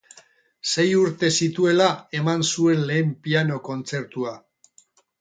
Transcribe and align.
Sei 0.69 0.85
urte 0.99 1.29
zituela 1.41 1.91
eman 2.21 2.43
zuen 2.55 2.83
lehen 2.93 3.15
piano 3.29 3.63
kontzertua. 3.71 4.37